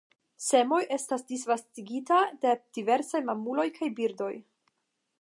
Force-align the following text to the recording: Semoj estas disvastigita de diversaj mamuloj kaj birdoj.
Semoj 0.45 0.79
estas 0.95 1.25
disvastigita 1.33 2.19
de 2.47 2.57
diversaj 2.79 3.25
mamuloj 3.31 3.71
kaj 3.81 3.95
birdoj. 4.01 4.33